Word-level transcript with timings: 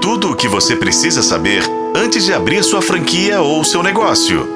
Tudo 0.00 0.30
o 0.30 0.36
que 0.36 0.48
você 0.48 0.74
precisa 0.74 1.22
saber 1.22 1.62
antes 1.94 2.24
de 2.24 2.32
abrir 2.32 2.64
sua 2.64 2.80
franquia 2.80 3.42
ou 3.42 3.62
seu 3.62 3.82
negócio. 3.82 4.48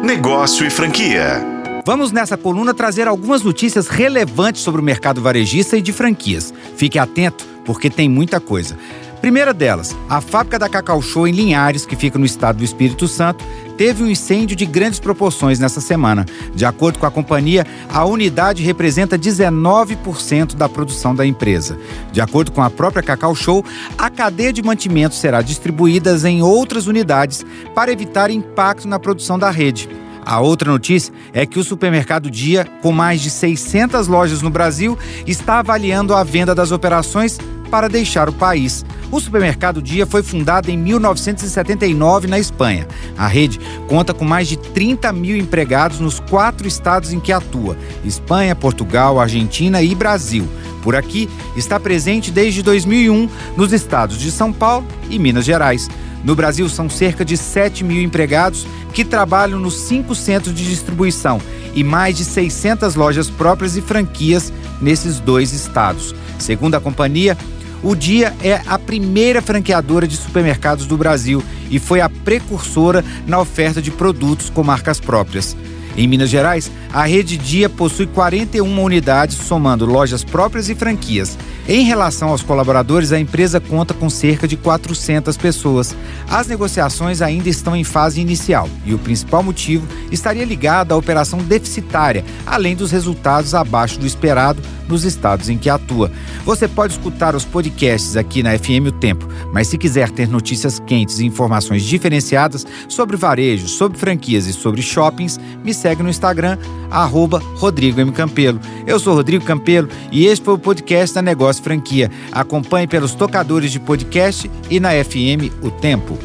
Negócio 0.00 0.64
e 0.64 0.70
franquia. 0.70 1.44
Vamos 1.84 2.12
nessa 2.12 2.36
coluna 2.36 2.72
trazer 2.72 3.08
algumas 3.08 3.42
notícias 3.42 3.88
relevantes 3.88 4.62
sobre 4.62 4.80
o 4.80 4.84
mercado 4.84 5.20
varejista 5.20 5.76
e 5.76 5.82
de 5.82 5.92
franquias. 5.92 6.54
Fique 6.76 7.00
atento, 7.00 7.44
porque 7.64 7.90
tem 7.90 8.08
muita 8.08 8.38
coisa. 8.38 8.78
Primeira 9.20 9.52
delas, 9.52 9.96
a 10.08 10.20
fábrica 10.20 10.56
da 10.56 10.68
Cacau 10.68 11.02
Show 11.02 11.26
em 11.26 11.32
Linhares, 11.32 11.84
que 11.84 11.96
fica 11.96 12.16
no 12.16 12.24
estado 12.24 12.58
do 12.58 12.64
Espírito 12.64 13.08
Santo, 13.08 13.44
teve 13.76 14.02
um 14.02 14.06
incêndio 14.06 14.56
de 14.56 14.64
grandes 14.64 15.00
proporções 15.00 15.58
nessa 15.58 15.80
semana. 15.80 16.24
De 16.54 16.64
acordo 16.64 16.98
com 16.98 17.06
a 17.06 17.10
companhia, 17.10 17.66
a 17.92 18.04
unidade 18.04 18.62
representa 18.62 19.18
19% 19.18 20.54
da 20.54 20.68
produção 20.68 21.14
da 21.14 21.26
empresa. 21.26 21.78
De 22.12 22.20
acordo 22.20 22.52
com 22.52 22.62
a 22.62 22.70
própria 22.70 23.02
Cacau 23.02 23.34
Show, 23.34 23.64
a 23.98 24.10
cadeia 24.10 24.52
de 24.52 24.62
mantimento 24.62 25.14
será 25.14 25.42
distribuída 25.42 26.12
em 26.28 26.42
outras 26.42 26.86
unidades 26.86 27.44
para 27.74 27.92
evitar 27.92 28.30
impacto 28.30 28.86
na 28.86 28.98
produção 28.98 29.38
da 29.38 29.50
rede. 29.50 29.88
A 30.24 30.40
outra 30.40 30.70
notícia 30.70 31.12
é 31.32 31.44
que 31.44 31.58
o 31.58 31.64
supermercado 31.64 32.30
Dia, 32.30 32.66
com 32.80 32.92
mais 32.92 33.20
de 33.20 33.28
600 33.28 34.06
lojas 34.06 34.40
no 34.40 34.50
Brasil, 34.50 34.96
está 35.26 35.58
avaliando 35.58 36.14
a 36.14 36.22
venda 36.22 36.54
das 36.54 36.70
operações 36.70 37.38
para 37.70 37.88
deixar 37.88 38.28
o 38.28 38.32
país. 38.32 38.84
O 39.12 39.20
supermercado 39.20 39.82
Dia 39.82 40.06
foi 40.06 40.22
fundado 40.22 40.70
em 40.70 40.78
1979 40.78 42.26
na 42.26 42.38
Espanha. 42.38 42.88
A 43.14 43.26
rede 43.26 43.60
conta 43.86 44.14
com 44.14 44.24
mais 44.24 44.48
de 44.48 44.56
30 44.56 45.12
mil 45.12 45.36
empregados 45.36 46.00
nos 46.00 46.18
quatro 46.18 46.66
estados 46.66 47.12
em 47.12 47.20
que 47.20 47.30
atua: 47.30 47.76
Espanha, 48.06 48.56
Portugal, 48.56 49.20
Argentina 49.20 49.82
e 49.82 49.94
Brasil. 49.94 50.48
Por 50.82 50.96
aqui, 50.96 51.28
está 51.54 51.78
presente 51.78 52.30
desde 52.30 52.62
2001 52.62 53.28
nos 53.54 53.70
estados 53.74 54.18
de 54.18 54.32
São 54.32 54.50
Paulo 54.50 54.86
e 55.10 55.18
Minas 55.18 55.44
Gerais. 55.44 55.90
No 56.24 56.34
Brasil, 56.34 56.66
são 56.70 56.88
cerca 56.88 57.22
de 57.22 57.36
7 57.36 57.84
mil 57.84 58.00
empregados 58.00 58.66
que 58.94 59.04
trabalham 59.04 59.58
nos 59.58 59.74
cinco 59.74 60.14
centros 60.14 60.54
de 60.54 60.66
distribuição 60.66 61.38
e 61.74 61.84
mais 61.84 62.16
de 62.16 62.24
600 62.24 62.94
lojas 62.94 63.28
próprias 63.28 63.76
e 63.76 63.82
franquias 63.82 64.50
nesses 64.80 65.20
dois 65.20 65.52
estados. 65.52 66.14
Segundo 66.38 66.76
a 66.76 66.80
companhia, 66.80 67.36
o 67.82 67.94
Dia 67.94 68.34
é 68.42 68.60
a 68.66 68.78
primeira 68.78 69.42
franqueadora 69.42 70.06
de 70.06 70.16
supermercados 70.16 70.86
do 70.86 70.96
Brasil 70.96 71.42
e 71.70 71.78
foi 71.78 72.00
a 72.00 72.08
precursora 72.08 73.04
na 73.26 73.40
oferta 73.40 73.82
de 73.82 73.90
produtos 73.90 74.48
com 74.48 74.62
marcas 74.62 75.00
próprias. 75.00 75.56
Em 75.96 76.06
Minas 76.06 76.30
Gerais, 76.30 76.70
a 76.92 77.04
rede 77.04 77.36
Dia 77.36 77.68
possui 77.68 78.06
41 78.06 78.82
unidades, 78.82 79.36
somando 79.36 79.84
lojas 79.84 80.24
próprias 80.24 80.68
e 80.68 80.74
franquias. 80.74 81.36
Em 81.68 81.84
relação 81.84 82.30
aos 82.30 82.42
colaboradores, 82.42 83.12
a 83.12 83.20
empresa 83.20 83.60
conta 83.60 83.94
com 83.94 84.10
cerca 84.10 84.48
de 84.48 84.56
400 84.56 85.36
pessoas. 85.36 85.94
As 86.28 86.48
negociações 86.48 87.22
ainda 87.22 87.48
estão 87.48 87.76
em 87.76 87.84
fase 87.84 88.20
inicial 88.20 88.68
e 88.84 88.92
o 88.92 88.98
principal 88.98 89.42
motivo 89.42 89.86
estaria 90.10 90.44
ligado 90.44 90.92
à 90.92 90.96
operação 90.96 91.38
deficitária, 91.38 92.24
além 92.44 92.74
dos 92.74 92.90
resultados 92.90 93.54
abaixo 93.54 93.98
do 93.98 94.06
esperado 94.06 94.60
nos 94.88 95.04
estados 95.04 95.48
em 95.48 95.56
que 95.56 95.70
atua. 95.70 96.10
Você 96.44 96.66
pode 96.66 96.94
escutar 96.94 97.34
os 97.34 97.44
podcasts 97.44 98.16
aqui 98.16 98.42
na 98.42 98.58
FM 98.58 98.88
O 98.88 98.92
Tempo, 98.92 99.26
mas 99.52 99.68
se 99.68 99.78
quiser 99.78 100.10
ter 100.10 100.28
notícias 100.28 100.80
quentes 100.80 101.20
e 101.20 101.24
informações 101.24 101.84
diferenciadas 101.84 102.66
sobre 102.88 103.16
varejo, 103.16 103.68
sobre 103.68 103.98
franquias 103.98 104.46
e 104.46 104.52
sobre 104.52 104.82
shoppings, 104.82 105.38
me 105.64 105.72
segue 105.82 106.02
no 106.02 106.08
Instagram, 106.08 106.56
arroba 106.88 107.42
Rodrigo 107.56 108.00
M. 108.00 108.12
Campelo. 108.12 108.60
Eu 108.86 109.00
sou 109.00 109.14
Rodrigo 109.14 109.44
Campelo 109.44 109.88
e 110.12 110.26
este 110.26 110.44
foi 110.44 110.54
o 110.54 110.58
podcast 110.58 111.12
da 111.14 111.20
Negócio 111.20 111.62
Franquia. 111.62 112.08
Acompanhe 112.30 112.86
pelos 112.86 113.14
tocadores 113.14 113.72
de 113.72 113.80
podcast 113.80 114.48
e 114.70 114.78
na 114.78 114.90
FM 114.92 115.50
O 115.60 115.70
Tempo. 115.72 116.16